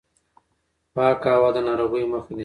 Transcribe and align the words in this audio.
پاکه 0.95 1.29
هوا 1.35 1.49
د 1.55 1.57
ناروغیو 1.67 2.11
مخه 2.13 2.31
نیسي. 2.33 2.39